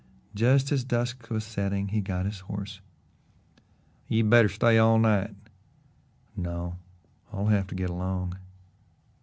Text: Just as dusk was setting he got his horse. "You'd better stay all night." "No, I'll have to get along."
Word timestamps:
Just 0.33 0.71
as 0.71 0.83
dusk 0.83 1.29
was 1.29 1.43
setting 1.43 1.89
he 1.89 2.01
got 2.01 2.25
his 2.25 2.39
horse. 2.39 2.81
"You'd 4.07 4.31
better 4.31 4.49
stay 4.49 4.79
all 4.79 4.97
night." 4.97 5.35
"No, 6.35 6.79
I'll 7.31 7.45
have 7.49 7.67
to 7.67 7.75
get 7.75 7.91
along." 7.91 8.39